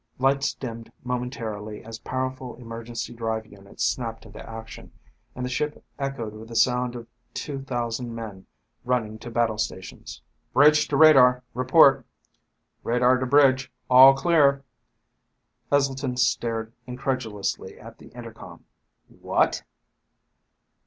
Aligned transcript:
Lights 0.17 0.55
dimmed 0.55 0.91
momentarily 1.03 1.83
as 1.85 1.99
powerful 1.99 2.55
emergency 2.55 3.13
drive 3.13 3.45
units 3.45 3.83
snapped 3.83 4.25
into 4.25 4.41
action, 4.49 4.91
and 5.35 5.45
the 5.45 5.47
ship 5.47 5.85
echoed 5.99 6.33
with 6.33 6.47
the 6.49 6.55
sound 6.55 6.95
of 6.95 7.05
two 7.35 7.61
thousand 7.61 8.15
men 8.15 8.47
running 8.83 9.19
to 9.19 9.29
battle 9.29 9.59
stations. 9.59 10.23
"Bridge 10.53 10.87
to 10.87 10.97
radar! 10.97 11.43
Report." 11.53 12.03
"Radar 12.81 13.19
to 13.19 13.27
bridge. 13.27 13.71
All 13.91 14.15
clear." 14.15 14.63
Heselton 15.71 16.17
stared 16.17 16.73
incredulously 16.87 17.79
at 17.79 17.99
the 17.99 18.07
intercom. 18.07 18.65
"What?" 19.07 19.61